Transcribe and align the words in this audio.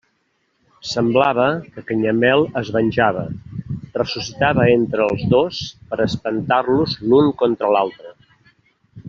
Semblava 0.91 1.43
que 1.75 1.83
Canyamel 1.91 2.45
es 2.61 2.71
venjava, 2.77 3.25
ressuscitava 3.99 4.65
entre 4.79 5.07
els 5.09 5.27
dos 5.35 5.61
per 5.93 6.01
a 6.01 6.09
espentar-los 6.11 6.97
l'un 7.13 7.31
contra 7.45 7.71
l'altre. 7.77 8.17